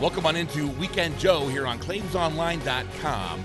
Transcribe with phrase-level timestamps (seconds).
[0.00, 3.44] Welcome on into Weekend Joe here on claimsonline.com.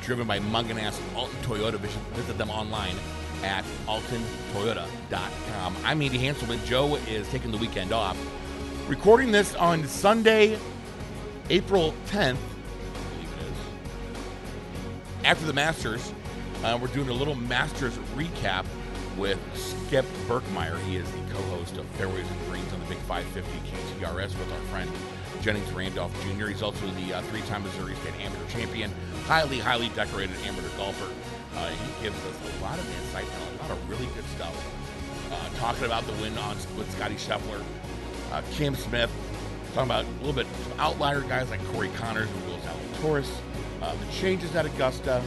[0.00, 1.78] Driven by Mungenast Alton Toyota.
[1.78, 2.96] Visit them online
[3.44, 5.76] at altontoyota.com.
[5.84, 6.64] I'm Andy Hanselman.
[6.64, 8.18] Joe is taking the weekend off.
[8.88, 10.58] Recording this on Sunday,
[11.48, 12.38] April 10th,
[15.22, 16.12] after the Masters.
[16.64, 18.66] Uh, we're doing a little Masters recap
[19.16, 20.76] with Skip Berkmeyer.
[20.80, 24.60] He is the co-host of Fairways and Greens on the Big 550 KTRS with our
[24.72, 24.90] friend
[25.44, 26.46] Jennings Randolph Jr.
[26.46, 28.90] He's also the uh, three-time Missouri State Amateur Champion,
[29.26, 31.12] highly, highly decorated amateur golfer.
[31.54, 34.56] Uh, he gives us a lot of insight and a lot of really good stuff.
[35.30, 37.62] Uh, talking about the win on with Scottie Scheffler,
[38.32, 39.10] uh, Cam Smith,
[39.74, 40.46] talking about a little bit
[40.78, 43.30] outlier guys like Corey Conners and Will Zalatoris,
[43.82, 45.22] uh, the changes at Augusta,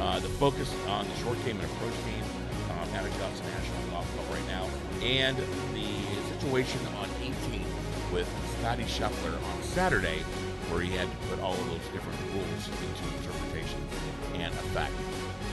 [0.00, 2.24] uh, the focus on the short game and approach game
[2.68, 4.68] um, at Augusta National Golf Club right now,
[5.06, 7.01] and the situation on 18
[8.12, 10.18] with Scottie Scheffler on Saturday,
[10.70, 13.80] where he had to put all of those different rules into interpretation
[14.34, 14.92] and effect.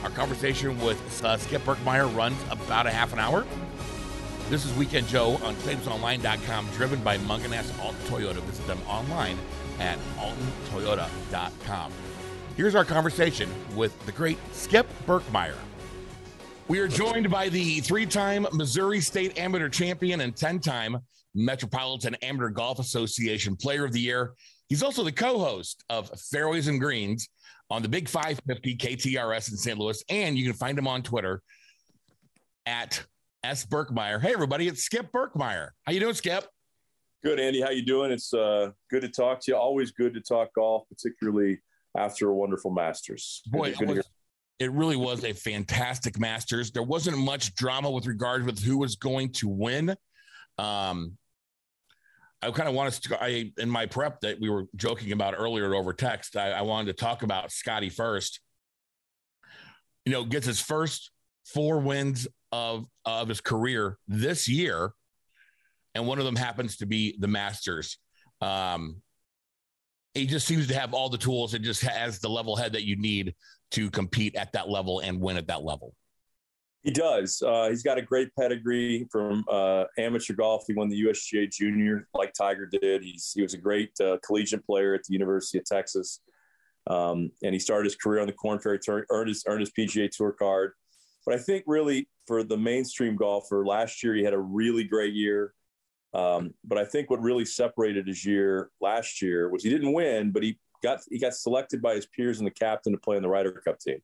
[0.04, 3.46] Our conversation with uh, Skip Berkmeyer runs about a half an hour.
[4.48, 8.40] This is Weekend Joe on ClaimsOnline.com, driven by Mungenast Alton Toyota.
[8.42, 9.38] Visit them online
[9.78, 11.92] at altontoyota.com.
[12.56, 15.54] Here's our conversation with the great Skip Berkmeyer.
[16.68, 20.98] We are joined by the three time Missouri State Amateur Champion and 10 time
[21.34, 24.34] Metropolitan Amateur Golf Association Player of the Year.
[24.68, 27.28] He's also the co host of Fairways and Greens
[27.70, 29.78] on the Big 550 KTRS in St.
[29.78, 30.02] Louis.
[30.08, 31.42] And you can find him on Twitter
[32.66, 33.04] at
[33.42, 33.64] S.
[33.64, 34.20] Berkmeyer.
[34.20, 35.70] Hey, everybody, it's Skip Berkmeyer.
[35.84, 36.44] How you doing, Skip?
[37.22, 37.60] Good, Andy.
[37.60, 38.10] How you doing?
[38.12, 39.56] It's uh, good to talk to you.
[39.56, 41.60] Always good to talk golf, particularly
[41.96, 43.42] after a wonderful Masters.
[43.46, 44.08] Boy, good, it, was,
[44.58, 46.70] it really was a fantastic Masters.
[46.70, 49.94] There wasn't much drama with regard with who was going to win.
[50.58, 51.16] Um,
[52.42, 53.22] I kind of want to.
[53.22, 56.36] I in my prep that we were joking about earlier over text.
[56.36, 58.40] I, I wanted to talk about Scottie first.
[60.06, 61.10] You know, gets his first
[61.44, 64.92] four wins of of his career this year,
[65.94, 67.98] and one of them happens to be the Masters.
[68.40, 69.02] Um,
[70.14, 72.84] he just seems to have all the tools and just has the level head that
[72.84, 73.34] you need
[73.72, 75.94] to compete at that level and win at that level.
[76.82, 77.42] He does.
[77.42, 80.64] Uh, he's got a great pedigree from uh, amateur golf.
[80.66, 83.02] He won the USGA Junior, like Tiger did.
[83.02, 86.20] He's, he was a great uh, collegiate player at the University of Texas,
[86.86, 89.72] um, and he started his career on the Korn Ferry Tour, earned his, earned his
[89.72, 90.72] PGA Tour card.
[91.26, 95.12] But I think really for the mainstream golfer, last year he had a really great
[95.12, 95.52] year.
[96.14, 100.30] Um, but I think what really separated his year last year was he didn't win,
[100.30, 103.22] but he got he got selected by his peers and the captain to play on
[103.22, 104.00] the Ryder Cup team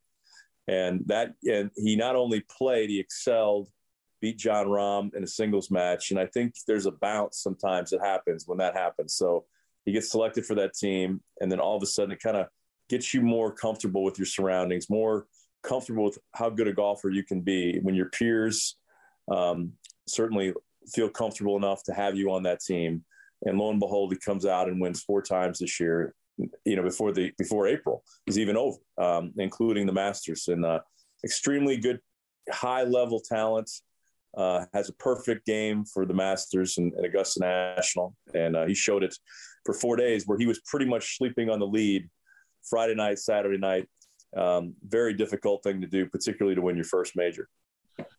[0.67, 3.69] and that and he not only played, he excelled,
[4.21, 8.01] beat Jon Rahm in a singles match, and I think there's a bounce sometimes that
[8.01, 9.15] happens when that happens.
[9.15, 9.45] So
[9.85, 12.47] he gets selected for that team, and then all of a sudden it kind of
[12.89, 15.27] gets you more comfortable with your surroundings, more
[15.63, 18.77] comfortable with how good a golfer you can be when your peers
[19.29, 19.73] um,
[20.07, 20.53] certainly
[20.93, 23.03] feel comfortable enough to have you on that team.
[23.43, 26.83] And lo and behold, he comes out and wins four times this year you know,
[26.83, 30.47] before the before April is even over, um, including the Masters.
[30.47, 30.79] And uh,
[31.23, 31.99] extremely good,
[32.51, 33.69] high level talent.
[34.35, 38.75] Uh, has a perfect game for the Masters and, and Augusta National, and uh, he
[38.75, 39.15] showed it
[39.65, 42.07] for four days, where he was pretty much sleeping on the lead
[42.69, 43.87] Friday night, Saturday night.
[44.35, 47.47] Um, very difficult thing to do, particularly to win your first major.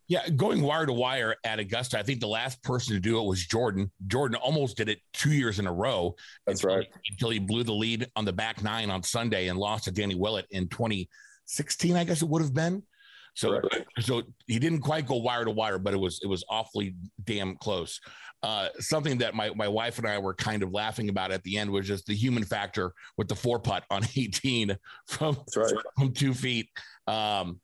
[0.09, 3.27] Yeah, going wire to wire at Augusta, I think the last person to do it
[3.27, 3.91] was Jordan.
[4.07, 6.15] Jordan almost did it two years in a row.
[6.47, 6.89] That's until, right.
[7.11, 10.15] Until he blew the lead on the back nine on Sunday and lost to Danny
[10.15, 12.83] Willett in 2016, I guess it would have been.
[13.35, 13.85] So, Correct.
[14.01, 17.55] so he didn't quite go wire to wire, but it was it was awfully damn
[17.57, 18.01] close.
[18.43, 21.59] Uh, something that my my wife and I were kind of laughing about at the
[21.59, 24.77] end was just the human factor with the four putt on 18
[25.07, 25.73] from right.
[25.97, 26.69] from two feet.
[27.07, 27.61] Um,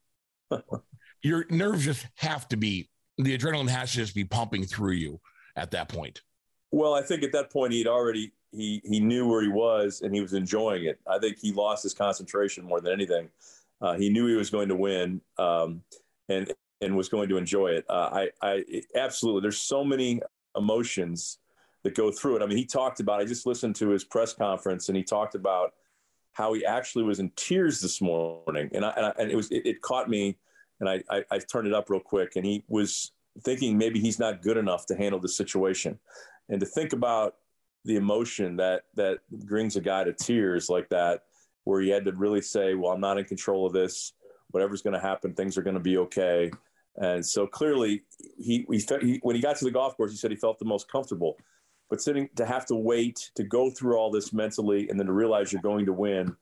[1.25, 5.21] your nerves just have to be the adrenaline has to just be pumping through you
[5.57, 6.23] at that point.
[6.71, 10.15] Well, I think at that point he'd already he he knew where he was and
[10.15, 11.01] he was enjoying it.
[11.07, 13.29] I think he lost his concentration more than anything.
[13.81, 15.83] Uh, he knew he was going to win um,
[16.29, 17.85] and and was going to enjoy it.
[17.89, 18.65] Uh, I I
[18.95, 19.43] absolutely.
[19.43, 20.21] There's so many
[20.57, 21.39] emotions
[21.85, 22.43] that go through it.
[22.43, 23.21] I mean, he talked about.
[23.21, 25.73] I just listened to his press conference and he talked about
[26.33, 29.51] how he actually was in tears this morning, and I, and, I, and it was
[29.53, 30.37] it, it caught me
[30.81, 33.13] and I, I, I turned it up real quick, and he was
[33.43, 35.99] thinking maybe he's not good enough to handle the situation,
[36.49, 37.37] and to think about
[37.85, 41.23] the emotion that that brings a guy to tears like that,
[41.65, 44.13] where he had to really say, "Well, I'm not in control of this.
[44.51, 46.51] Whatever's going to happen, things are going to be okay."
[46.97, 48.05] And so clearly,
[48.39, 50.65] he, he, he when he got to the golf course, he said he felt the
[50.65, 51.37] most comfortable.
[51.91, 55.13] But sitting to have to wait to go through all this mentally and then to
[55.13, 56.35] realize you're going to win,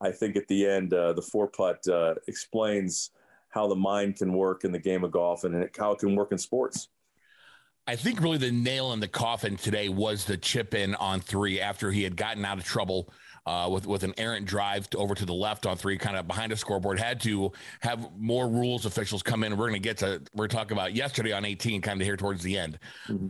[0.00, 3.10] I think at the end, uh, the four putt uh, explains
[3.50, 6.32] how the mind can work in the game of golf and how it can work
[6.32, 6.88] in sports.
[7.86, 11.58] I think really the nail in the coffin today was the chip in on three
[11.58, 13.10] after he had gotten out of trouble
[13.46, 16.28] uh, with with an errant drive to, over to the left on three, kind of
[16.28, 16.98] behind a scoreboard.
[16.98, 17.50] Had to
[17.80, 19.52] have more rules officials come in.
[19.56, 22.42] We're going to get to we're talking about yesterday on 18, kind of here towards
[22.42, 22.78] the end,
[23.08, 23.26] mm-hmm.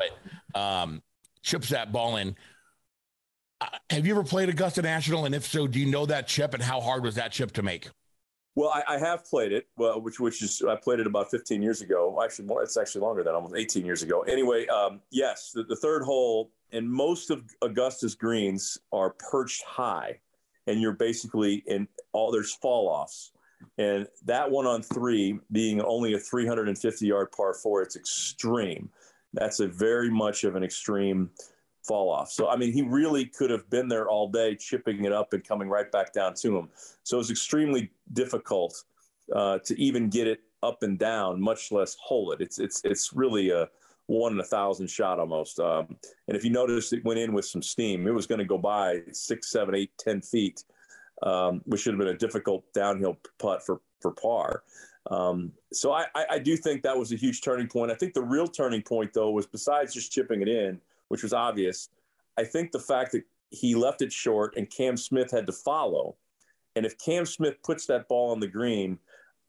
[0.53, 1.03] but um,
[1.43, 2.35] chips that ball in.
[3.61, 5.25] Uh, have you ever played Augusta National?
[5.25, 7.62] And if so, do you know that chip and how hard was that chip to
[7.62, 7.91] make?
[8.58, 11.62] Well, I, I, have played it, well, which which is I played it about 15
[11.62, 12.20] years ago.
[12.25, 14.22] Actually, more, it's actually longer than almost 18 years ago.
[14.22, 20.19] Anyway, um, yes, the, the, third hole and most of Augusta's greens are perched high,
[20.66, 23.31] and you're basically in all there's fall offs,
[23.78, 28.90] and that one on three being only a 350 yard par four, it's extreme.
[29.34, 31.31] That's a very much of an extreme
[31.88, 32.31] fall off.
[32.31, 35.43] So, I mean, he really could have been there all day, chipping it up and
[35.43, 36.69] coming right back down to him.
[37.02, 38.85] So it's extremely difficult
[39.35, 42.40] uh, to even get it up and down, much less hold it.
[42.40, 43.69] It's it's it's really a
[44.06, 45.61] one in a thousand shot almost.
[45.61, 45.96] Um,
[46.26, 48.06] and if you notice, it went in with some steam.
[48.06, 50.64] It was going to go by six, seven, eight, ten feet,
[51.23, 54.62] um, which should have been a difficult downhill putt for for par.
[55.11, 57.91] Um, so I, I do think that was a huge turning point.
[57.91, 61.32] I think the real turning point, though, was besides just chipping it in, which was
[61.32, 61.88] obvious.
[62.38, 66.16] I think the fact that he left it short and Cam Smith had to follow.
[66.76, 68.99] And if Cam Smith puts that ball on the green,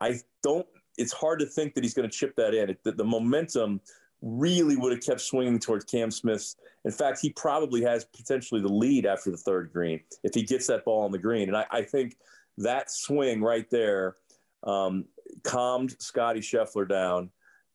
[0.02, 0.66] I don't,
[0.98, 2.72] it's hard to think that he's going to chip that in.
[2.72, 3.82] It, the, the momentum
[4.22, 6.56] really would have kept swinging towards Cam Smith's.
[6.86, 10.68] In fact, he probably has potentially the lead after the third green if he gets
[10.68, 11.48] that ball on the green.
[11.48, 12.18] And I, I think
[12.58, 14.16] that swing right there
[14.64, 15.06] um,
[15.44, 17.30] calmed Scottie Scheffler down,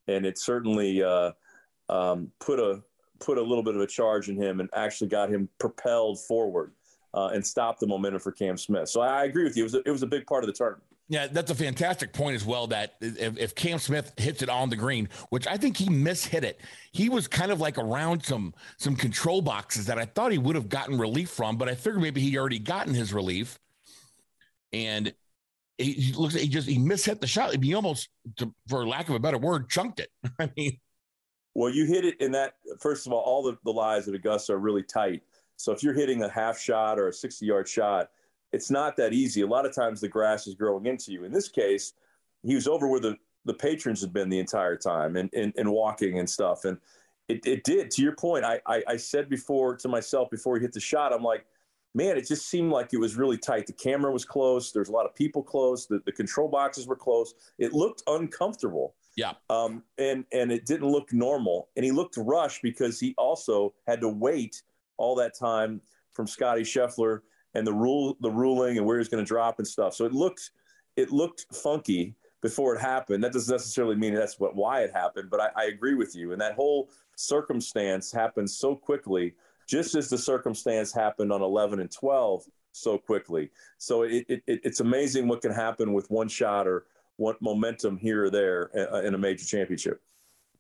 [0.07, 1.33] and it certainly uh,
[1.89, 2.83] um, put a
[3.25, 6.73] put a little bit of a charge in him and actually got him propelled forward
[7.15, 8.89] uh, and stopped the momentum for Cam Smith.
[8.89, 9.63] So I, I agree with you.
[9.63, 10.85] It was, a, it was a big part of the tournament.
[11.09, 12.67] Yeah, that's a fantastic point as well.
[12.69, 16.45] That if, if, Cam Smith hits it on the green, which I think he mishit
[16.45, 16.63] it,
[16.93, 20.57] he was kind of like around some some control boxes that I thought he would
[20.57, 23.59] have gotten relief from, but I figured maybe he already gotten his relief,
[24.73, 25.13] and
[25.77, 27.55] he looks he just he mishit the shot.
[27.63, 28.09] He almost,
[28.69, 30.09] for lack of a better word, chunked it.
[30.39, 30.79] I mean,
[31.55, 32.55] well, you hit it in that.
[32.81, 35.23] First of all, all the, the lies at Augusta are really tight.
[35.57, 38.11] So if you're hitting a half shot or a 60 yard shot,
[38.53, 39.43] it's not that easy.
[39.43, 41.25] A lot of times the grass is growing into you.
[41.25, 41.95] In this case,
[42.43, 45.71] he was over where the, the patrons had been the entire time and, and, and
[45.71, 46.65] walking and stuff.
[46.65, 46.79] And
[47.29, 47.91] it, it did.
[47.93, 51.13] To your point, I, I, I said before to myself before he hit the shot,
[51.13, 51.47] I'm like,
[51.95, 53.67] man, it just seemed like it was really tight.
[53.67, 54.73] The camera was close.
[54.73, 55.87] There's a lot of people close.
[55.87, 57.35] The, the control boxes were close.
[57.59, 58.95] It looked uncomfortable.
[59.17, 59.33] Yeah.
[59.49, 61.69] Um, and and it didn't look normal.
[61.77, 64.63] And he looked rushed because he also had to wait
[64.97, 65.81] all that time
[66.13, 67.21] from Scottie Scheffler
[67.55, 69.95] and the rule the ruling and where he's going to drop and stuff.
[69.95, 70.51] So it looked
[70.97, 73.25] it looked funky before it happened.
[73.25, 76.33] That doesn't necessarily mean that's what why it happened, but I, I agree with you.
[76.33, 79.35] And that whole circumstance happened so quickly,
[79.67, 83.51] just as the circumstance happened on 11 and 12 so quickly.
[83.79, 88.25] So it, it, it's amazing what can happen with one shot or what momentum here
[88.25, 90.01] or there uh, in a major championship.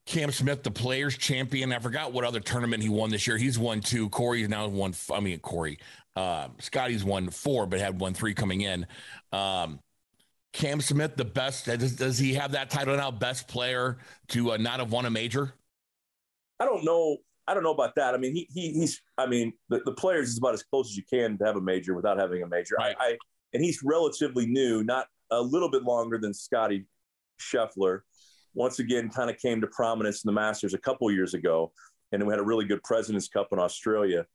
[0.06, 1.72] Cam Smith, the players champion.
[1.72, 3.38] I forgot what other tournament he won this year.
[3.38, 4.10] He's won two.
[4.10, 4.94] Corey's now won.
[5.12, 5.78] I mean, Corey,
[6.14, 8.86] uh, Scottie's won four, but had won three coming in.
[9.32, 9.80] Um,
[10.52, 11.66] Cam Smith, the best.
[11.66, 13.10] Does, does, he have that title now?
[13.10, 13.96] Best player
[14.28, 15.54] to uh, not have won a major?
[16.60, 17.16] I don't know.
[17.46, 18.14] I don't know about that.
[18.14, 19.00] I mean, he, he he's.
[19.16, 21.60] I mean, the, the players is about as close as you can to have a
[21.60, 22.76] major without having a major.
[22.78, 22.94] Right.
[23.00, 23.16] I, I
[23.54, 25.06] and he's relatively new, not
[25.38, 26.86] a little bit longer than Scottie
[27.40, 28.00] Scheffler.
[28.54, 31.72] Once again, kind of came to prominence in the Masters a couple years ago,
[32.12, 34.26] and we had a really good Presidents Cup in Australia.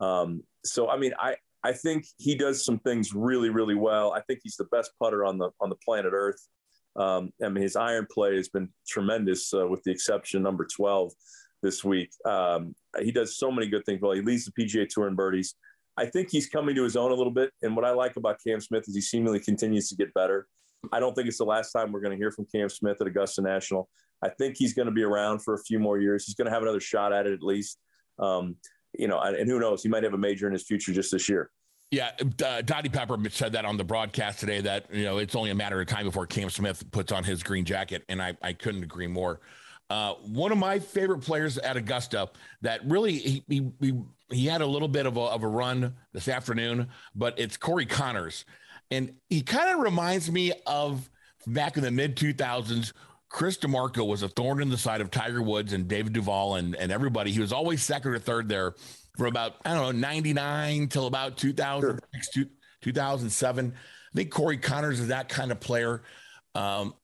[0.00, 4.12] Um, so, I mean, I I think he does some things really, really well.
[4.12, 6.48] I think he's the best putter on the on the planet Earth.
[6.96, 11.12] Um, I mean, his iron play has been tremendous, uh, with the exception number twelve
[11.62, 12.10] this week.
[12.24, 14.00] Um, he does so many good things.
[14.00, 15.54] Well, he leads the PGA Tour in birdies.
[15.96, 17.50] I think he's coming to his own a little bit.
[17.62, 20.46] And what I like about Cam Smith is he seemingly continues to get better.
[20.92, 23.06] I don't think it's the last time we're going to hear from Cam Smith at
[23.06, 23.88] Augusta National.
[24.22, 26.26] I think he's going to be around for a few more years.
[26.26, 27.78] He's going to have another shot at it at least.
[28.18, 28.56] Um,
[28.98, 29.82] you know, and who knows?
[29.82, 31.50] He might have a major in his future just this year.
[31.90, 32.10] Yeah,
[32.44, 35.54] uh, Dottie Pepper said that on the broadcast today that you know it's only a
[35.54, 38.82] matter of time before Cam Smith puts on his green jacket, and I, I couldn't
[38.82, 39.40] agree more.
[39.88, 42.28] Uh, one of my favorite players at Augusta
[42.62, 43.92] that really he, he, he
[44.30, 47.86] he had a little bit of a, of a run this afternoon, but it's Corey
[47.86, 48.44] Conners.
[48.90, 51.08] And he kind of reminds me of
[51.46, 52.92] back in the mid 2000s
[53.28, 56.74] Chris DiMarco was a thorn in the side of Tiger Woods and David Duval and,
[56.76, 57.32] and everybody.
[57.32, 58.74] He was always second or third there
[59.16, 62.00] for about, I don't know, 99 till about 2000,
[62.32, 62.44] sure.
[62.82, 63.74] 2007.
[63.74, 66.02] I think Corey Connors is that kind of player.
[66.54, 66.94] Um,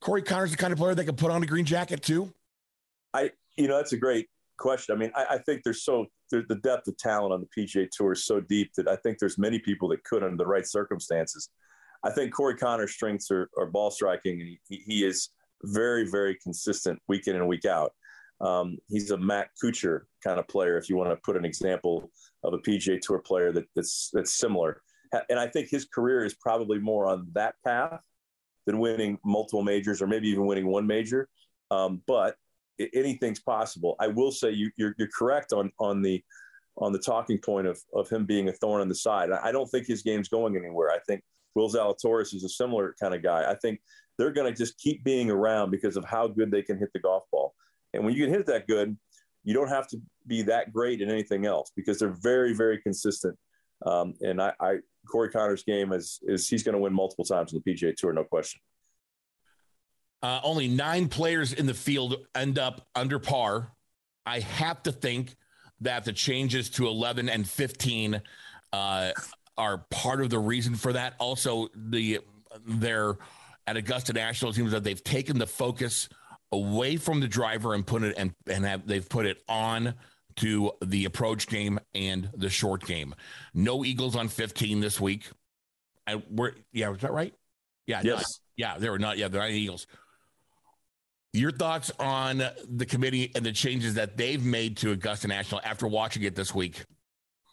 [0.00, 2.32] Corey Conners is the kind of player that can put on a green jacket too.
[3.12, 4.96] I, you know, that's a great question.
[4.96, 7.88] I mean, I, I think there's so there, the depth of talent on the PGA
[7.88, 10.66] Tour is so deep that I think there's many people that could under the right
[10.66, 11.50] circumstances.
[12.02, 15.28] I think Corey Conners' strengths are, are ball striking, and he, he, is
[15.62, 17.92] very, very consistent week in and week out.
[18.40, 22.10] Um, he's a Matt Kuchar kind of player, if you want to put an example
[22.42, 24.82] of a PGA Tour player that, that's that's similar.
[25.28, 28.00] And I think his career is probably more on that path
[28.66, 31.28] than winning multiple majors or maybe even winning one major.
[31.70, 32.36] Um, but
[32.94, 33.96] anything's possible.
[34.00, 36.22] I will say you, you're, you're correct on on the
[36.78, 39.30] on the talking point of of him being a thorn on the side.
[39.30, 40.90] I don't think his game's going anywhere.
[40.90, 41.22] I think
[41.54, 43.50] Will Zalatoris is a similar kind of guy.
[43.50, 43.80] I think
[44.18, 47.00] they're going to just keep being around because of how good they can hit the
[47.00, 47.54] golf ball.
[47.92, 48.96] And when you can hit that good,
[49.44, 53.36] you don't have to be that great in anything else because they're very, very consistent.
[53.84, 54.76] Um, and I, I,
[55.10, 58.12] Corey Conners' game is is he's going to win multiple times on the PGA Tour,
[58.12, 58.60] no question.
[60.22, 63.72] Uh, only nine players in the field end up under par.
[64.24, 65.34] I have to think
[65.80, 68.22] that the changes to 11 and 15
[68.72, 69.12] uh,
[69.58, 71.14] are part of the reason for that.
[71.18, 72.20] Also, the
[72.66, 73.16] their
[73.66, 76.08] at Augusta National seems that they've taken the focus
[76.52, 79.94] away from the driver and put it and and have they've put it on
[80.36, 83.14] to the approach game and the short game.
[83.54, 85.28] No Eagles on 15 this week.
[86.06, 87.34] And we're yeah, was that right?
[87.86, 88.16] Yeah, yes.
[88.16, 88.26] Not,
[88.56, 89.18] yeah, there were not.
[89.18, 89.86] Yeah, there are Eagles.
[91.34, 95.86] Your thoughts on the committee and the changes that they've made to Augusta National after
[95.86, 96.84] watching it this week?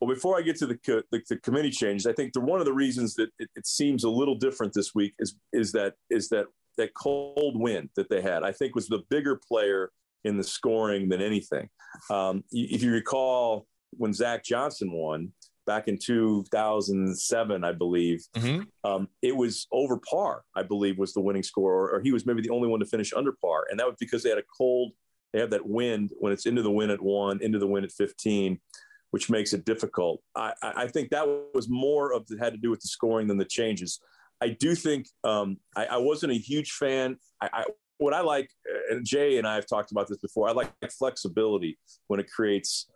[0.01, 2.59] Well, before I get to the, co- the, the, committee changes, I think the, one
[2.59, 5.93] of the reasons that it, it, seems a little different this week is is that
[6.09, 6.45] is that
[6.77, 8.43] that cold wind that they had.
[8.43, 9.91] I think was the bigger player
[10.25, 11.69] in the scoring than anything.
[12.09, 15.31] Um, if you recall, when Zach Johnson won,
[15.69, 18.25] back in 2007, I believe.
[18.35, 18.89] Mm-hmm.
[18.89, 22.25] Um, it was over par, I believe, was the winning score, or, or, he was
[22.25, 23.67] maybe the only one to finish under par.
[23.69, 24.93] And that was because they had a cold,
[25.31, 27.91] they have that wind when it's into the wind at one, into the wind at
[27.91, 28.59] 15,
[29.11, 30.23] which makes it difficult.
[30.35, 33.37] I, I think that was more of the, had to do with the scoring than
[33.37, 33.99] the changes.
[34.41, 37.17] I do think um, I, I, wasn't a huge fan.
[37.43, 37.65] I, I,
[37.99, 38.49] what I like,
[38.89, 40.49] and Jay and I have talked about this before.
[40.49, 42.87] I like flexibility when it creates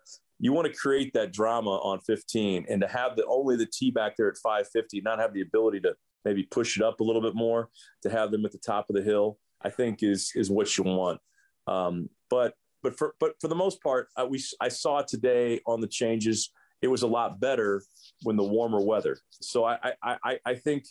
[0.44, 3.92] you want to create that drama on 15 and to have the only the tee
[3.92, 5.96] back there at 550 not have the ability to
[6.26, 7.70] maybe push it up a little bit more
[8.02, 10.84] to have them at the top of the hill i think is is what you
[10.84, 11.20] want.
[11.68, 15.80] Um, but but for but for the most part I, we i saw today on
[15.80, 17.82] the changes it was a lot better
[18.24, 19.18] when the warmer weather.
[19.42, 20.84] So i i i, I think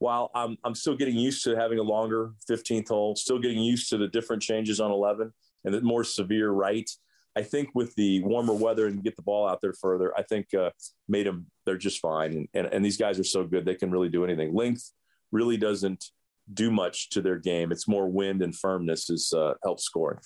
[0.00, 3.90] while I'm, I'm still getting used to having a longer 15th hole, still getting used
[3.90, 5.30] to the different changes on 11
[5.64, 6.90] and the more severe right,
[7.36, 10.52] I think with the warmer weather and get the ball out there further, I think
[10.54, 10.70] uh,
[11.08, 12.32] made them they're just fine.
[12.32, 14.54] And, and, and these guys are so good they can really do anything.
[14.54, 14.90] Length
[15.30, 16.06] really doesn't
[16.52, 17.70] do much to their game.
[17.70, 20.18] It's more wind and firmness is uh, helps scoring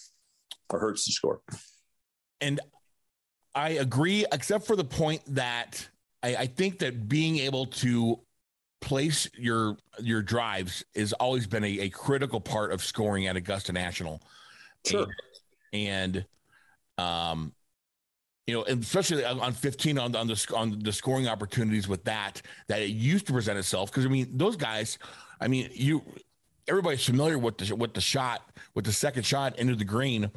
[0.70, 1.40] or hurts the score.
[2.40, 2.60] And
[3.54, 5.86] I agree, except for the point that
[6.22, 8.20] I, I think that being able to
[8.80, 13.72] place your your drives has always been a, a critical part of scoring at Augusta
[13.72, 14.20] National.
[14.86, 15.06] Sure.
[15.72, 16.26] And, and
[16.98, 17.52] um,
[18.46, 22.82] you know, especially on 15 on, on the on the scoring opportunities with that that
[22.82, 24.98] it used to present itself because I mean those guys,
[25.40, 26.02] I mean you
[26.68, 28.42] everybody's familiar with the with the shot
[28.74, 30.30] with the second shot into the green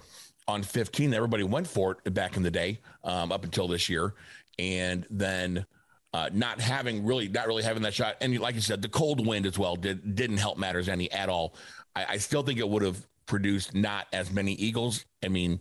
[0.47, 1.13] on 15.
[1.13, 4.13] Everybody went for it back in the day um, up until this year,
[4.57, 5.65] and then.
[6.13, 9.27] Uh, not having really, not really having that shot, and like you said, the cold
[9.27, 11.53] wind as well did didn't help matters any at all.
[11.95, 15.05] I, I still think it would have produced not as many eagles.
[15.23, 15.59] I mean,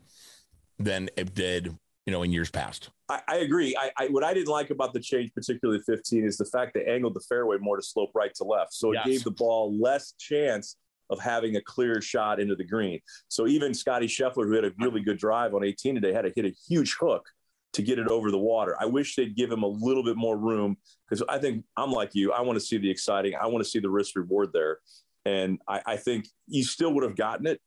[0.78, 2.90] than it did, you know, in years past.
[3.08, 3.76] I, I agree.
[3.76, 6.84] I, I, what I didn't like about the change, particularly 15, is the fact they
[6.84, 8.74] angled the fairway more to slope right to left.
[8.74, 9.06] So it yes.
[9.06, 10.76] gave the ball less chance
[11.10, 13.00] of having a clear shot into the green.
[13.28, 16.32] So even Scottie Scheffler, who had a really good drive on 18 today, had to
[16.34, 17.28] hit a huge hook
[17.74, 18.74] to get it over the water.
[18.80, 20.76] I wish they'd give him a little bit more room
[21.08, 22.32] because I think I'm like you.
[22.32, 23.34] I want to see the exciting.
[23.40, 24.78] I want to see the risk reward there.
[25.26, 27.60] And I, I think you still would have gotten it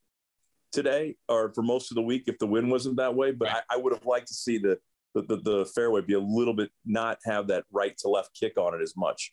[0.71, 3.31] today or for most of the week if the wind wasn't that way.
[3.31, 3.49] But.
[3.49, 4.77] I, I, would have liked to see the,
[5.13, 8.57] the, the the fairway be a little bit not have that right to left kick
[8.57, 9.31] on it as much.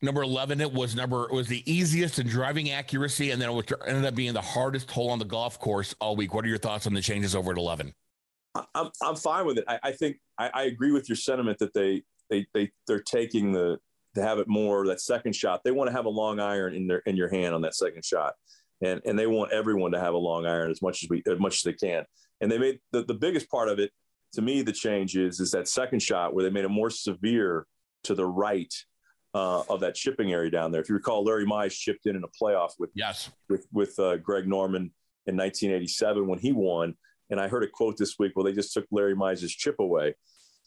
[0.00, 3.72] Number eleven, it was number it was the easiest in driving accuracy, and then it
[3.86, 6.34] ended up being the hardest hole on the golf course all week.
[6.34, 7.94] What are your thoughts on the changes over at eleven?
[8.74, 9.64] I'm I'm fine with it.
[9.68, 13.52] I, I think I, I agree with your sentiment that they they they they're taking
[13.52, 13.78] the
[14.14, 15.62] to have it more that second shot.
[15.64, 18.04] They want to have a long iron in their in your hand on that second
[18.04, 18.34] shot
[18.82, 21.38] and and they want everyone to have a long iron as much as we as
[21.38, 22.04] much as they can.
[22.40, 23.90] And they made the, the biggest part of it
[24.34, 24.62] to me.
[24.62, 27.66] The change is is that second shot where they made it more severe
[28.04, 28.72] to the right
[29.34, 30.80] uh, of that chipping area down there.
[30.80, 34.16] If you recall, Larry Mize chipped in in a playoff with yes with with uh,
[34.16, 34.92] Greg Norman
[35.26, 36.94] in 1987 when he won.
[37.30, 40.14] And I heard a quote this week where they just took Larry Mize's chip away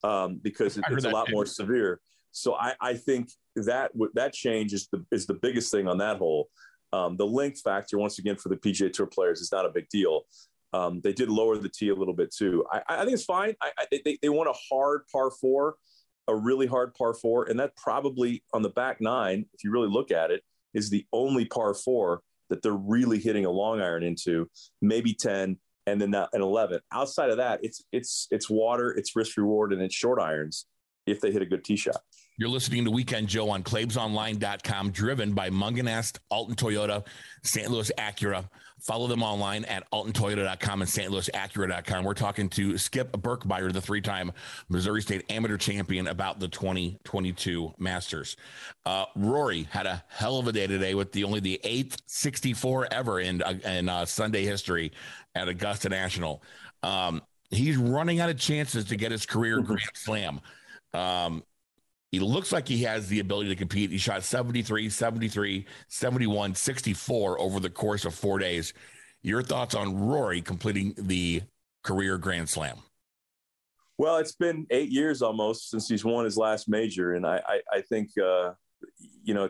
[0.03, 1.99] um, because it, it's a lot more severe.
[2.31, 6.17] So I, I think that that change is the is the biggest thing on that
[6.17, 6.49] hole.
[6.93, 9.89] Um, the length factor, once again, for the PGA Tour players, is not a big
[9.89, 10.21] deal.
[10.73, 12.65] Um, they did lower the tee a little bit too.
[12.71, 13.55] I, I think it's fine.
[13.61, 15.75] I, I, they, they want a hard par four,
[16.27, 19.89] a really hard par four, and that probably on the back nine, if you really
[19.89, 24.03] look at it, is the only par four that they're really hitting a long iron
[24.03, 24.49] into.
[24.81, 26.79] Maybe ten, and then an eleven.
[26.91, 30.65] Outside of that, it's it's it's water, it's risk reward, and it's short irons
[31.05, 32.01] if they hit a good tee shot.
[32.37, 37.05] You're listening to Weekend Joe on ClaimsOnline.com, driven by Mungenast, Alton Toyota,
[37.43, 37.71] St.
[37.71, 38.49] Louis Acura.
[38.81, 42.03] Follow them online at altontoyota.com and stlouisacura.com.
[42.03, 44.33] We're talking to Skip Berkmeyer, the three time
[44.67, 48.35] Missouri State amateur champion, about the 2022 Masters.
[48.85, 52.89] Uh, Rory had a hell of a day today with the only the eighth 64
[52.91, 54.91] ever in, uh, in uh, Sunday history
[55.35, 56.43] at Augusta National.
[56.83, 60.41] Um, he's running out of chances to get his career Grand Slam.
[60.93, 61.43] Um,
[62.11, 63.91] he looks like he has the ability to compete.
[63.91, 68.73] He shot 73, 73, 71, 64 over the course of four days.
[69.21, 71.41] Your thoughts on Rory completing the
[71.85, 72.77] career Grand Slam?
[73.97, 77.61] Well, it's been eight years almost since he's won his last major, and I, I,
[77.77, 78.51] I think uh,
[79.23, 79.47] you know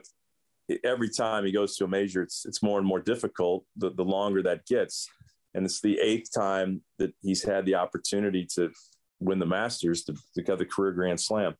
[0.84, 4.04] every time he goes to a major, it's it's more and more difficult the, the
[4.04, 5.10] longer that gets,
[5.56, 8.70] and it's the eighth time that he's had the opportunity to
[9.20, 11.56] win the Masters to, to get the career Grand Slam.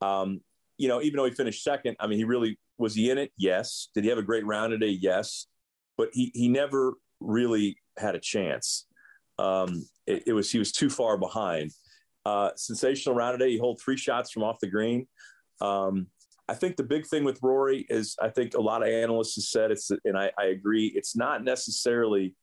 [0.00, 0.40] Um,
[0.76, 3.32] you know, even though he finished second, I mean, he really was he in it?
[3.36, 3.88] Yes.
[3.94, 4.96] Did he have a great round today?
[5.00, 5.46] Yes.
[5.96, 8.86] But he he never really had a chance.
[9.38, 11.72] Um, it, it, was he was too far behind.
[12.24, 13.52] Uh, sensational round today.
[13.52, 15.06] He hold three shots from off the green.
[15.60, 16.06] Um,
[16.48, 19.44] I think the big thing with Rory is I think a lot of analysts have
[19.44, 20.92] said it's and I, I agree.
[20.94, 22.34] It's not necessarily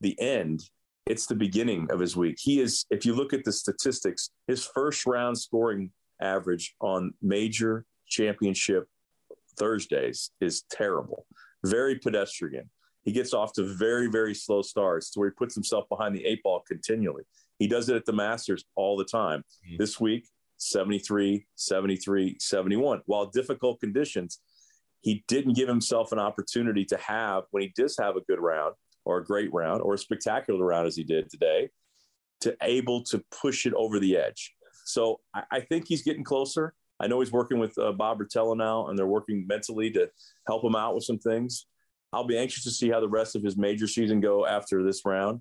[0.00, 0.62] the end
[1.10, 2.36] it's the beginning of his week.
[2.38, 7.84] He is, if you look at the statistics, his first round scoring average on major
[8.08, 8.88] championship
[9.58, 11.26] Thursdays is terrible,
[11.64, 12.70] very pedestrian.
[13.02, 16.24] He gets off to very, very slow starts to where he puts himself behind the
[16.24, 17.22] eight ball continually.
[17.58, 19.40] He does it at the Masters all the time.
[19.40, 19.76] Mm-hmm.
[19.78, 20.28] This week,
[20.58, 23.02] 73, 73, 71.
[23.06, 24.40] While difficult conditions,
[25.00, 28.74] he didn't give himself an opportunity to have, when he does have a good round
[29.04, 31.70] or a great round or a spectacular round as he did today,
[32.42, 34.54] to able to push it over the edge.
[34.92, 36.74] So I, I think he's getting closer.
[37.00, 40.10] I know he's working with uh, Bob Rotella now, and they're working mentally to
[40.46, 41.66] help him out with some things.
[42.12, 45.02] I'll be anxious to see how the rest of his major season go after this
[45.04, 45.40] round.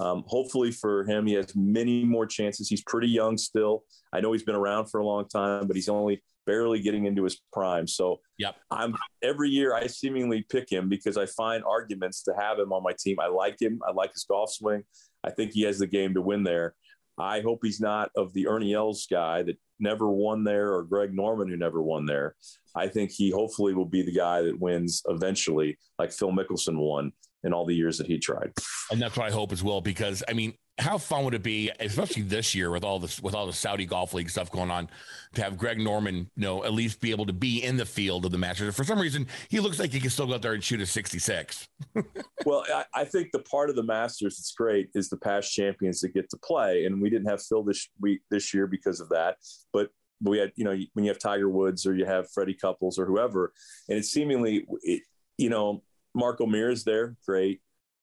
[0.00, 2.68] Um, hopefully for him, he has many more chances.
[2.68, 3.84] He's pretty young still.
[4.12, 7.24] I know he's been around for a long time, but he's only barely getting into
[7.24, 7.86] his prime.
[7.86, 8.56] So yep.
[8.70, 12.82] I'm every year I seemingly pick him because I find arguments to have him on
[12.82, 13.18] my team.
[13.20, 13.80] I like him.
[13.86, 14.84] I like his golf swing.
[15.24, 16.74] I think he has the game to win there.
[17.18, 21.14] I hope he's not of the Ernie Els guy that never won there or Greg
[21.14, 22.34] Norman who never won there.
[22.74, 27.12] I think he hopefully will be the guy that wins eventually, like Phil Mickelson won
[27.44, 28.52] in all the years that he tried.
[28.90, 31.70] And that's what I hope as well, because I mean, how fun would it be,
[31.80, 34.90] especially this year with all this with all the Saudi Golf League stuff going on,
[35.34, 38.26] to have Greg Norman, you know, at least be able to be in the field
[38.26, 38.74] of the Masters.
[38.76, 40.86] For some reason, he looks like he can still go out there and shoot a
[40.86, 41.68] 66.
[42.44, 46.00] well, I, I, think the part of the Masters that's great is the past champions
[46.00, 49.08] that get to play, and we didn't have Phil this week this year because of
[49.10, 49.36] that,
[49.72, 49.90] but.
[50.22, 53.04] We had, you know, when you have Tiger Woods or you have Freddie Couples or
[53.04, 53.52] whoever,
[53.90, 55.02] and it's seemingly, it,
[55.36, 55.82] you know,
[56.14, 57.60] Mark O'Meara is there, great.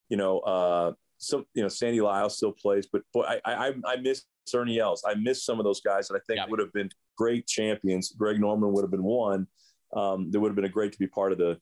[0.08, 3.96] You know, uh, some you know Sandy Lyle still plays, but boy, I I, I
[3.96, 4.24] miss
[4.54, 5.04] Ernie Els.
[5.06, 6.46] I miss some of those guys that I think yeah.
[6.48, 8.12] would have been great champions.
[8.16, 9.46] Greg Norman would have been one.
[9.94, 11.58] Um, that would have been a great to be part of the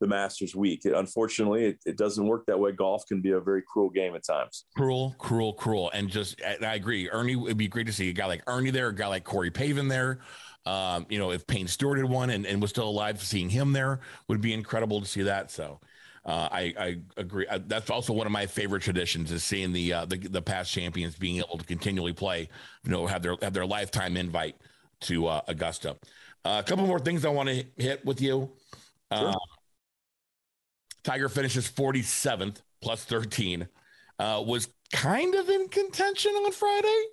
[0.00, 0.84] the Masters week.
[0.84, 2.72] It, unfortunately, it, it, doesn't work that way.
[2.72, 4.66] Golf can be a very cruel game at times.
[4.76, 5.90] Cruel, cruel, cruel.
[5.94, 7.08] And just, I agree.
[7.08, 9.50] Ernie, it'd be great to see a guy like Ernie there, a guy like Corey
[9.50, 10.18] Pavin there.
[10.66, 13.72] Um, you know, if Payne Stewart had won and, and was still alive, seeing him
[13.72, 15.50] there would be incredible to see that.
[15.50, 15.80] So,
[16.26, 17.46] uh, I, I, agree.
[17.46, 20.72] Uh, that's also one of my favorite traditions is seeing the, uh, the, the past
[20.72, 22.48] champions being able to continually play.
[22.82, 24.56] You know, have their have their lifetime invite
[25.02, 25.96] to uh, Augusta.
[26.44, 28.50] Uh, a couple more things I want to hit with you.
[29.12, 29.34] Sure.
[31.04, 33.68] Tiger finishes 47th plus 13.
[34.18, 37.04] was kind of in contention on Friday,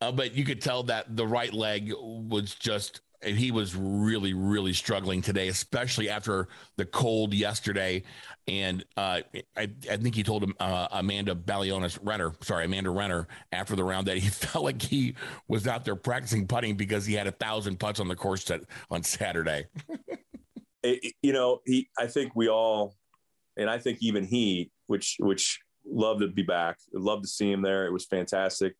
[0.00, 4.72] but you could tell that the right leg was just and he was really, really
[4.72, 8.02] struggling today, especially after the cold yesterday.
[8.48, 9.20] And uh,
[9.56, 13.84] I, I think he told him uh, Amanda Balionis Renner, sorry, Amanda Renner, after the
[13.84, 15.14] round that he felt like he
[15.48, 18.50] was out there practicing putting because he had a thousand putts on the course
[18.90, 19.66] on Saturday.
[20.82, 21.88] it, you know, he.
[21.98, 22.94] I think we all,
[23.56, 27.62] and I think even he, which which loved to be back, loved to see him
[27.62, 27.86] there.
[27.86, 28.74] It was fantastic.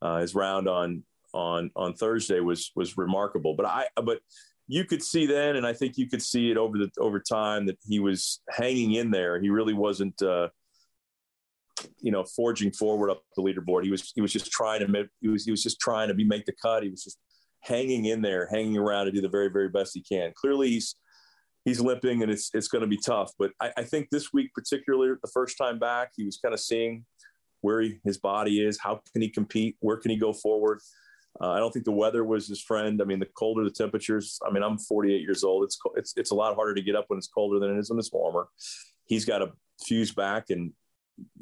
[0.00, 3.54] Uh, his round on on on Thursday was was remarkable.
[3.54, 4.20] But I but
[4.68, 7.66] you could see then, and I think you could see it over the over time
[7.66, 9.40] that he was hanging in there.
[9.40, 10.20] He really wasn't.
[10.20, 10.48] Uh,
[12.00, 13.82] you know, forging forward up the leaderboard.
[13.82, 16.14] He was he was just trying to make, he was he was just trying to
[16.14, 16.84] be make the cut.
[16.84, 17.18] He was just
[17.60, 20.32] hanging in there, hanging around to do the very very best he can.
[20.36, 20.94] Clearly, he's
[21.64, 23.32] he's limping and it's it's going to be tough.
[23.38, 26.60] But I, I, think this week, particularly the first time back, he was kind of
[26.60, 27.04] seeing
[27.60, 30.80] where he, his body is, how can he compete, where can he go forward.
[31.42, 33.02] Uh, I don't think the weather was his friend.
[33.02, 34.38] I mean, the colder the temperatures.
[34.46, 35.64] I mean, I'm 48 years old.
[35.64, 37.90] It's it's it's a lot harder to get up when it's colder than it is
[37.90, 38.48] when it's warmer.
[39.06, 39.50] He's got a
[39.84, 40.72] fuse back and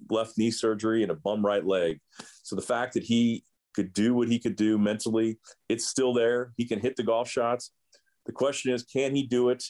[0.08, 2.00] left knee surgery and a bum right leg.
[2.42, 6.52] So the fact that he could do what he could do mentally, it's still there.
[6.56, 7.70] He can hit the golf shots.
[8.26, 9.64] The question is, can he do it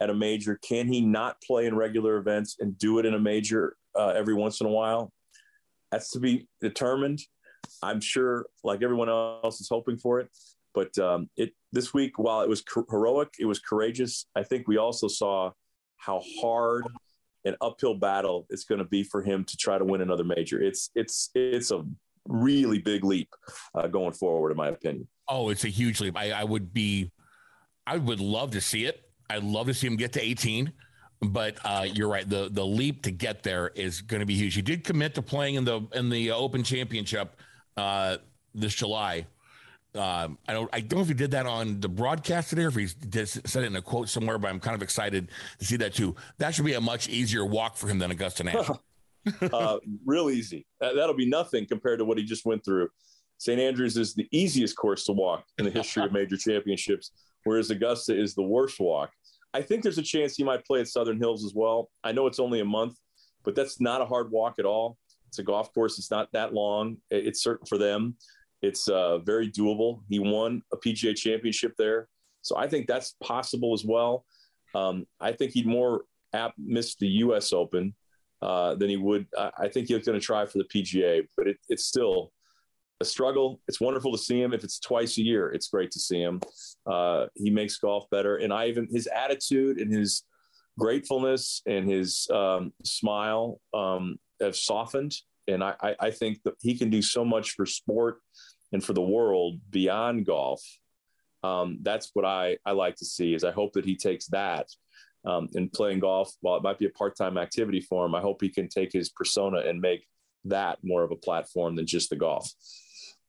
[0.00, 0.58] at a major?
[0.62, 4.34] Can he not play in regular events and do it in a major uh, every
[4.34, 5.12] once in a while?
[5.92, 7.20] That's to be determined.
[7.82, 10.28] I'm sure, like everyone else, is hoping for it.
[10.74, 14.26] But um, it this week, while it was heroic, it was courageous.
[14.36, 15.52] I think we also saw
[15.96, 16.86] how hard
[17.44, 20.60] an uphill battle it's going to be for him to try to win another major.
[20.60, 21.84] It's it's it's a
[22.28, 23.28] really big leap
[23.74, 25.08] uh, going forward, in my opinion.
[25.28, 26.16] Oh, it's a huge leap.
[26.16, 27.10] I, I would be,
[27.86, 29.00] I would love to see it.
[29.30, 30.72] I'd love to see him get to 18
[31.22, 32.28] but uh, you're right.
[32.28, 34.54] The the leap to get there is going to be huge.
[34.54, 37.40] He did commit to playing in the in the Open Championship
[37.76, 38.18] uh,
[38.54, 39.26] this July.
[39.94, 42.68] Um, I don't I don't know if he did that on the broadcast today or
[42.68, 45.64] if he did, said it in a quote somewhere, but I'm kind of excited to
[45.64, 46.14] see that too.
[46.38, 48.82] That should be a much easier walk for him than Augusta National.
[49.52, 50.66] uh, real easy.
[50.80, 52.88] That'll be nothing compared to what he just went through.
[53.38, 53.60] St.
[53.60, 57.10] Andrews is the easiest course to walk in the history of major championships,
[57.44, 59.10] whereas Augusta is the worst walk.
[59.52, 61.90] I think there's a chance he might play at Southern Hills as well.
[62.04, 62.96] I know it's only a month,
[63.44, 64.96] but that's not a hard walk at all.
[65.36, 65.98] It's a golf course.
[65.98, 66.96] It's not that long.
[67.10, 68.16] It's certain for them.
[68.62, 70.00] It's uh, very doable.
[70.08, 72.08] He won a PGA championship there.
[72.40, 74.24] So I think that's possible as well.
[74.74, 76.04] Um, I think he'd more
[76.56, 77.52] miss the U.S.
[77.52, 77.94] Open
[78.40, 79.26] uh, than he would.
[79.36, 82.32] I think he's going to try for the PGA, but it, it's still
[83.02, 83.60] a struggle.
[83.68, 84.54] It's wonderful to see him.
[84.54, 86.40] If it's twice a year, it's great to see him.
[86.86, 90.22] Uh, he makes golf better, and I even his attitude and his
[90.78, 95.14] gratefulness and his um, smile um, have softened.
[95.48, 98.18] And I, I, think that he can do so much for sport
[98.72, 100.60] and for the world beyond golf.
[101.44, 103.32] Um, that's what I, I like to see.
[103.32, 104.66] Is I hope that he takes that
[105.24, 106.32] um, and playing golf.
[106.40, 108.92] While it might be a part time activity for him, I hope he can take
[108.92, 110.04] his persona and make
[110.46, 112.50] that more of a platform than just the golf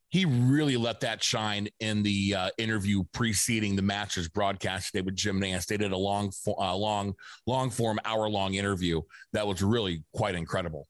[0.10, 5.16] he really let that shine in the uh, interview preceding the Masters broadcast today with
[5.16, 5.66] Jim Nantz.
[5.66, 7.14] They did a long, uh, long,
[7.46, 9.02] long form, hour long interview
[9.34, 10.88] that was really quite incredible.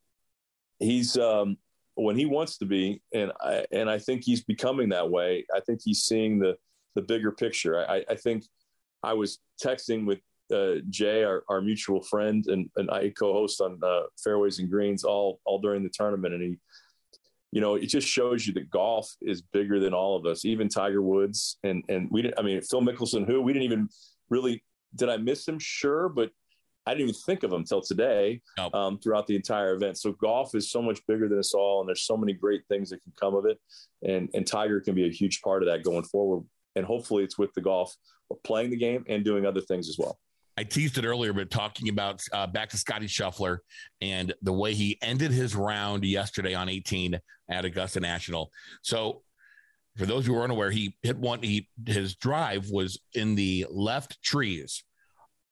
[0.79, 1.57] He's um,
[1.95, 5.45] when he wants to be, and I and I think he's becoming that way.
[5.55, 6.57] I think he's seeing the
[6.95, 7.79] the bigger picture.
[7.79, 8.45] I, I think
[9.03, 10.19] I was texting with
[10.51, 15.03] uh, Jay, our, our mutual friend, and, and I co-host on uh, Fairways and Greens
[15.03, 16.57] all all during the tournament, and he
[17.51, 20.67] you know, it just shows you that golf is bigger than all of us, even
[20.67, 21.57] Tiger Woods.
[21.63, 23.89] And, and we didn't, I mean, Phil Mickelson, who we didn't even
[24.29, 24.63] really,
[24.95, 25.57] did I miss him?
[25.59, 26.09] Sure.
[26.09, 26.31] But
[26.87, 28.73] I didn't even think of them until today nope.
[28.73, 29.97] um, throughout the entire event.
[29.97, 31.81] So golf is so much bigger than us all.
[31.81, 33.59] And there's so many great things that can come of it.
[34.03, 36.45] And, and Tiger can be a huge part of that going forward.
[36.77, 37.93] And hopefully it's with the golf,
[38.45, 40.17] playing the game and doing other things as well.
[40.55, 43.59] I teased it earlier, but talking about uh, back to Scottie Scheffler
[43.99, 47.19] and the way he ended his round yesterday on 18
[47.49, 48.49] at Augusta National.
[48.81, 49.23] So,
[49.97, 51.41] for those who are unaware, he hit one.
[51.41, 54.83] He his drive was in the left trees,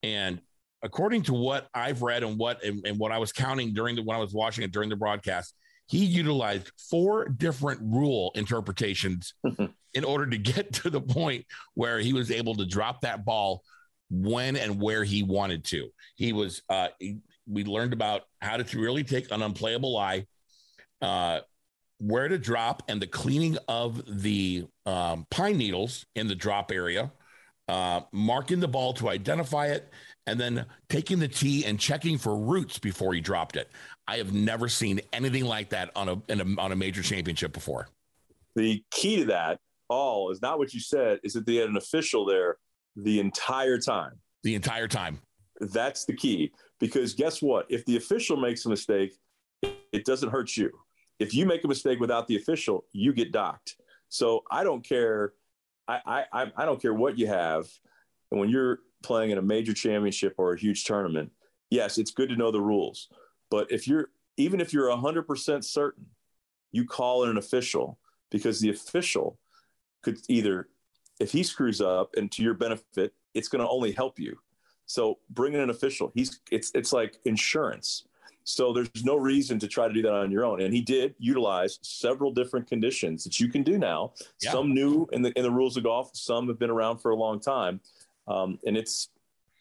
[0.04, 0.40] and
[0.86, 4.04] according to what I've read and what and, and what I was counting during the
[4.04, 5.54] when I was watching it during the broadcast,
[5.88, 9.34] he utilized four different rule interpretations
[9.94, 13.64] in order to get to the point where he was able to drop that ball
[14.12, 15.90] when and where he wanted to.
[16.16, 17.18] He was, uh, he,
[17.48, 20.28] we learned about how to really take an unplayable lie,
[21.02, 21.40] uh,
[22.00, 27.12] where to drop, and the cleaning of the um, pine needles in the drop area,
[27.68, 29.92] uh, marking the ball to identify it,
[30.28, 33.70] and then taking the tee and checking for roots before he dropped it.
[34.08, 37.88] I have never seen anything like that on a, a on a major championship before.
[38.56, 39.60] The key to that
[39.90, 41.20] all is not what you said.
[41.24, 42.58] Is that they had an official there
[42.96, 44.14] the entire time.
[44.44, 45.20] The entire time.
[45.60, 46.52] That's the key.
[46.80, 47.66] Because guess what?
[47.70, 49.14] If the official makes a mistake,
[49.64, 50.72] it doesn't hurt you.
[51.20, 53.78] If you make a mistake without the official, you get docked.
[54.10, 55.34] So I don't care.
[55.88, 57.68] I, I, I don't care what you have.
[58.32, 61.32] And when you're playing in a major championship or a huge tournament,
[61.70, 63.10] yes, it's good to know the rules.
[63.50, 66.08] But if you're, even if you're 100% certain,
[66.72, 68.00] you call in an official
[68.32, 69.40] because the official
[70.02, 70.68] could either,
[71.20, 74.38] if he screws up and to your benefit, it's going to only help you.
[74.86, 76.12] So bring in an official.
[76.14, 78.06] He's it's it's like insurance.
[78.44, 80.62] So there's no reason to try to do that on your own.
[80.62, 84.14] And he did utilize several different conditions that you can do now.
[84.40, 84.52] Yeah.
[84.52, 86.12] Some new in the in the rules of golf.
[86.14, 87.82] Some have been around for a long time,
[88.28, 89.10] um, and it's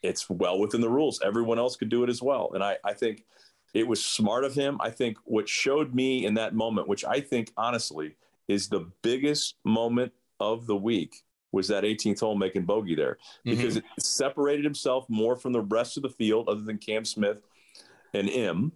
[0.03, 1.20] it's well within the rules.
[1.24, 2.50] Everyone else could do it as well.
[2.55, 3.24] And I I think
[3.72, 4.79] it was smart of him.
[4.81, 9.57] I think what showed me in that moment, which I think honestly is the biggest
[9.64, 11.24] moment of the week,
[11.55, 13.87] was that 18th hole making bogey there because mm-hmm.
[13.96, 17.42] it separated himself more from the rest of the field other than Cam Smith
[18.12, 18.72] and M.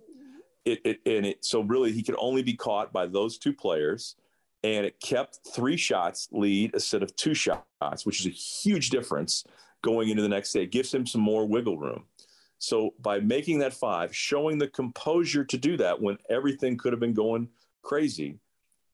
[0.65, 4.17] It, it, and it so really he could only be caught by those two players
[4.63, 9.45] and it kept three shots lead instead of two shots which is a huge difference
[9.83, 12.05] going into the next day it gives him some more wiggle room
[12.59, 17.01] so by making that five showing the composure to do that when everything could have
[17.01, 17.49] been going
[17.83, 18.39] crazy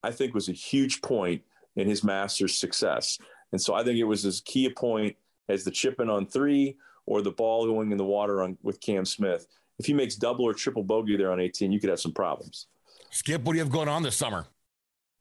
[0.03, 1.43] i think was a huge point
[1.77, 3.19] in his master's success
[3.55, 5.15] and so I think it was as key a point
[5.49, 9.05] as the chipping on three or the ball going in the water on, with Cam
[9.05, 9.47] Smith.
[9.79, 12.67] If he makes double or triple bogey there on 18, you could have some problems.
[13.11, 14.47] Skip, what do you have going on this summer?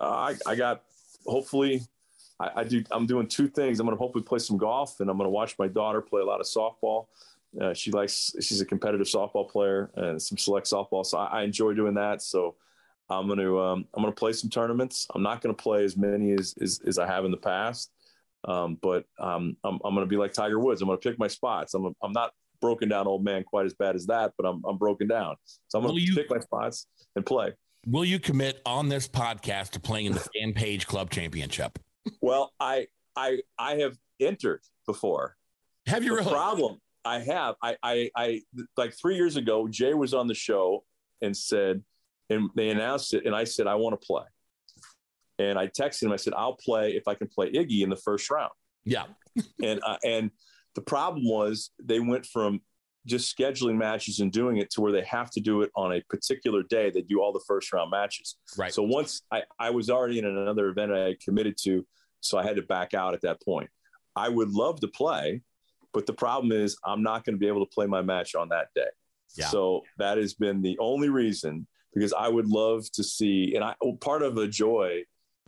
[0.01, 0.81] Uh, I, I got
[1.27, 1.83] hopefully
[2.43, 2.83] I, I, do.
[2.91, 3.79] I'm doing two things.
[3.79, 6.21] I'm going to hopefully play some golf, and I'm going to watch my daughter play
[6.21, 7.07] a lot of softball.
[7.59, 8.33] Uh, she likes.
[8.41, 12.21] She's a competitive softball player and some select softball, so I, I enjoy doing that.
[12.21, 12.55] So
[13.09, 15.07] I'm going to um, I'm going to play some tournaments.
[15.13, 17.91] I'm not going to play as many as, as, as I have in the past.
[18.45, 20.81] Um, but um, I'm, I'm going to be like Tiger Woods.
[20.81, 21.73] I'm going to pick my spots.
[21.73, 24.77] I'm, I'm not broken down old man quite as bad as that, but I'm, I'm
[24.77, 25.35] broken down.
[25.67, 27.53] So I'm going to pick my spots and play.
[27.85, 31.77] Will you commit on this podcast to playing in the Fan Page Club Championship?
[32.21, 35.35] Well, I, I, I have entered before.
[35.87, 36.31] Have you the really?
[36.31, 37.55] Problem I have.
[37.61, 38.41] I, I, I,
[38.77, 40.83] like three years ago, Jay was on the show
[41.21, 41.83] and said,
[42.29, 44.23] and they announced it, and I said I want to play.
[45.39, 46.11] And I texted him.
[46.11, 48.51] I said, "I'll play if I can play Iggy in the first round."
[48.85, 49.05] Yeah.
[49.61, 50.31] and uh, and
[50.75, 52.61] the problem was they went from
[53.05, 56.01] just scheduling matches and doing it to where they have to do it on a
[56.09, 56.89] particular day.
[56.89, 58.37] They do all the first round matches.
[58.57, 58.73] Right.
[58.73, 61.85] So once I, I was already in another event I had committed to,
[62.21, 63.69] so I had to back out at that point.
[64.15, 65.41] I would love to play,
[65.93, 68.49] but the problem is I'm not going to be able to play my match on
[68.49, 68.87] that day.
[69.35, 69.47] Yeah.
[69.47, 73.75] So that has been the only reason because I would love to see, and I
[73.99, 75.03] part of the joy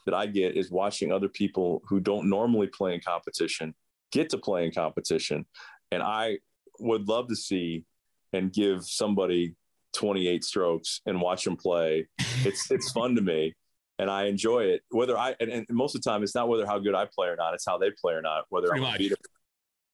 [0.05, 3.73] that I get is watching other people who don't normally play in competition
[4.11, 5.45] get to play in competition.
[5.91, 6.39] And I
[6.79, 7.85] would love to see
[8.33, 9.55] and give somebody
[9.93, 12.07] 28 strokes and watch them play.
[12.43, 13.53] It's it's fun to me
[13.99, 14.81] and I enjoy it.
[14.89, 17.27] Whether I and, and, most of the time it's not whether how good I play
[17.27, 19.17] or not, it's how they play or not, whether Pretty I'm beat them.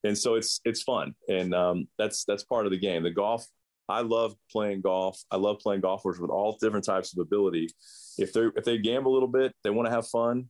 [0.04, 1.14] And so it's it's fun.
[1.30, 3.04] And um, that's that's part of the game.
[3.04, 3.46] The golf
[3.88, 5.22] I love playing golf.
[5.30, 7.70] I love playing golfers with all different types of ability
[8.18, 10.50] if they if they gamble a little bit, they want to have fun.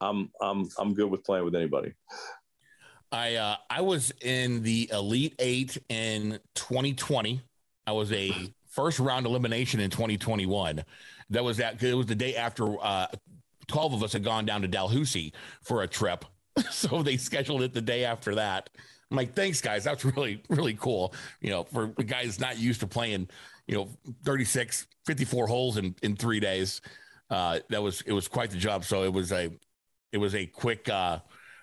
[0.00, 1.92] I'm I'm I'm good with playing with anybody.
[3.10, 7.40] I uh, I was in the Elite Eight in 2020.
[7.86, 10.84] I was a first round elimination in 2021.
[11.30, 11.82] That was that.
[11.82, 13.06] It was the day after uh,
[13.66, 16.24] 12 of us had gone down to Dalhousie for a trip,
[16.70, 18.70] so they scheduled it the day after that.
[19.10, 19.84] I'm like, thanks, guys.
[19.84, 21.14] That's really really cool.
[21.40, 23.28] You know, for guys not used to playing,
[23.66, 23.88] you know,
[24.24, 26.80] 36, 54 holes in in three days
[27.30, 28.84] uh, that was it was quite the job.
[28.84, 29.50] So it was a
[30.12, 31.18] it was a quick uh,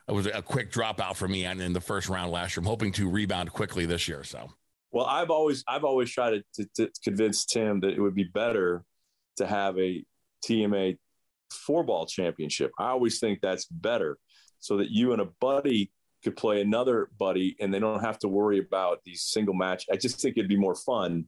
[0.07, 2.61] it was a quick dropout for me and in the first round last year.
[2.61, 4.23] I'm hoping to rebound quickly this year.
[4.23, 4.49] So
[4.91, 8.23] well, I've always I've always tried to, to, to convince Tim that it would be
[8.23, 8.83] better
[9.37, 10.03] to have a
[10.45, 10.97] TMA
[11.51, 12.71] four ball championship.
[12.79, 14.17] I always think that's better,
[14.59, 15.91] so that you and a buddy
[16.23, 19.85] could play another buddy, and they don't have to worry about these single match.
[19.91, 21.27] I just think it'd be more fun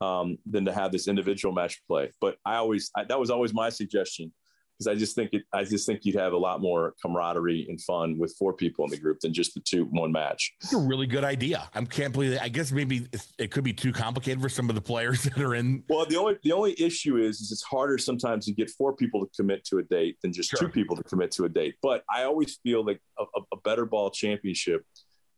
[0.00, 2.10] um, than to have this individual match play.
[2.20, 4.32] But I always I, that was always my suggestion
[4.78, 7.80] because I just think it I just think you'd have a lot more camaraderie and
[7.80, 10.54] fun with four people in the group than just the two one match.
[10.62, 11.68] It's a really good idea.
[11.74, 12.42] I can't believe it.
[12.42, 13.06] I guess maybe
[13.38, 15.82] it could be too complicated for some of the players that are in.
[15.88, 19.24] Well, the only the only issue is, is it's harder sometimes to get four people
[19.24, 20.60] to commit to a date than just sure.
[20.60, 21.76] two people to commit to a date.
[21.82, 24.84] But I always feel like a, a better ball championship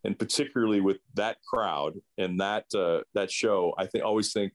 [0.05, 4.53] and particularly with that crowd and that uh, that show, I think always think,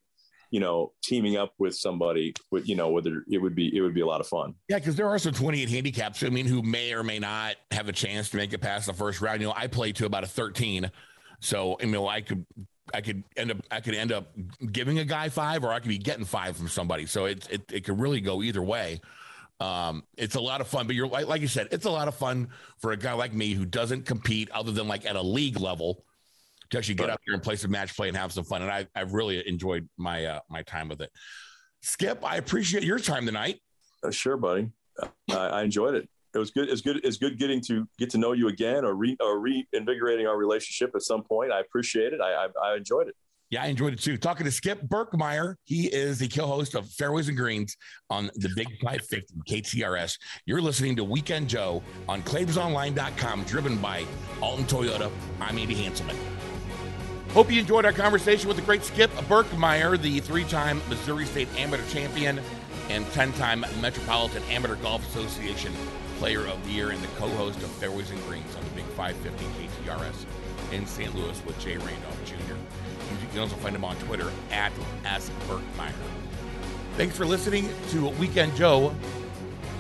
[0.55, 3.93] you know, teaming up with somebody with, you know, whether it would be, it would
[3.93, 4.55] be a lot of fun.
[4.69, 4.79] Yeah.
[4.79, 6.23] Cause there are some 28 handicaps.
[6.23, 8.93] I mean, who may or may not have a chance to make it past the
[8.93, 9.41] first round.
[9.41, 10.89] You know, I play to about a 13.
[11.41, 12.45] So, you know, I could,
[12.93, 14.31] I could end up, I could end up
[14.71, 17.05] giving a guy five or I could be getting five from somebody.
[17.05, 19.01] So it, it, it could really go either way.
[19.59, 22.07] Um, it's a lot of fun, but you're like, like you said, it's a lot
[22.07, 25.21] of fun for a guy like me who doesn't compete other than like at a
[25.21, 26.05] league level
[26.69, 28.61] to actually get up here and play some match play and have some fun.
[28.61, 31.11] And I, I've really enjoyed my, uh, my time with it.
[31.81, 33.59] Skip, I appreciate your time tonight.
[34.03, 34.69] Uh, sure, buddy.
[35.29, 36.09] I, I enjoyed it.
[36.33, 36.69] It was good.
[36.69, 36.99] It's good.
[37.05, 40.91] It's good getting to get to know you again or re or reinvigorating our relationship
[40.93, 41.51] at some point.
[41.51, 42.19] I appreciate it.
[42.19, 43.15] I, I, I enjoyed it.
[43.51, 44.17] Yeah, I enjoyed it too.
[44.17, 45.55] Talking to Skip Berkmeyer.
[45.63, 47.77] He is the co-host of Fairways and Greens
[48.09, 50.17] on the Big 550 KTRS.
[50.45, 54.05] You're listening to Weekend Joe on ClaimsOnline.com, driven by
[54.41, 55.11] Alton Toyota.
[55.39, 56.17] I'm Andy Hanselman.
[57.35, 61.85] Hope you enjoyed our conversation with the great Skip Berkmeyer, the three-time Missouri State Amateur
[61.89, 62.39] Champion
[62.87, 65.73] and 10-time Metropolitan Amateur Golf Association
[66.17, 69.67] Player of the Year and the co-host of Fairways and Greens on the Big 550
[69.85, 70.25] KTRS
[70.71, 71.13] in St.
[71.13, 72.53] Louis with Jay Randolph Jr.
[73.21, 74.71] You can also find him on Twitter at
[75.03, 75.29] S.
[75.49, 75.91] Berkmeyer.
[76.95, 78.95] Thanks for listening to Weekend Joe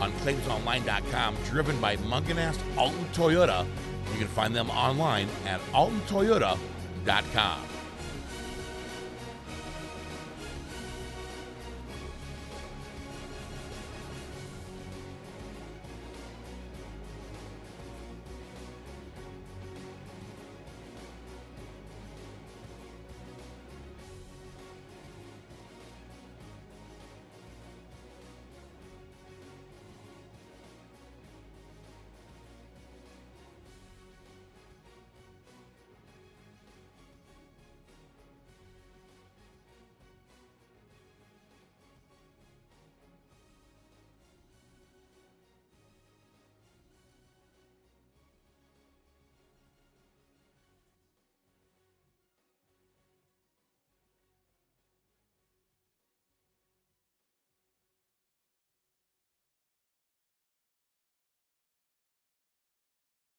[0.01, 3.65] on ClaimsOnline.com, driven by Mungenast Alton Toyota.
[4.11, 6.74] You can find them online at altontoyota.com.
[7.05, 7.84] Dot com.